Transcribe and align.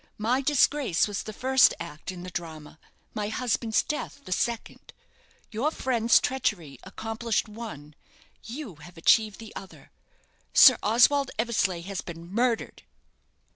My 0.17 0.41
disgrace 0.41 1.07
was 1.07 1.21
the 1.21 1.31
first 1.31 1.75
act 1.79 2.11
in 2.11 2.23
the 2.23 2.31
drama, 2.31 2.79
my 3.13 3.27
husband's 3.27 3.83
death 3.83 4.21
the 4.25 4.31
second. 4.31 4.93
Your 5.51 5.69
friend's 5.69 6.19
treachery 6.19 6.79
accomplished 6.83 7.47
one, 7.47 7.93
you 8.43 8.77
have 8.77 8.97
achieved 8.97 9.37
the 9.37 9.55
other. 9.55 9.91
Sir 10.55 10.79
Oswald 10.81 11.29
Eversleigh 11.37 11.81
has 11.83 12.01
been 12.01 12.33
murdered!" 12.33 12.81